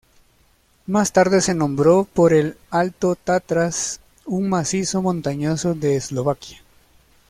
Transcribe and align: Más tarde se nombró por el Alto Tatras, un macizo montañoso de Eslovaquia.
Más 0.87 1.11
tarde 1.13 1.41
se 1.41 1.53
nombró 1.53 2.05
por 2.11 2.33
el 2.33 2.57
Alto 2.71 3.15
Tatras, 3.15 3.99
un 4.25 4.49
macizo 4.49 4.99
montañoso 5.03 5.75
de 5.75 5.95
Eslovaquia. 5.97 6.57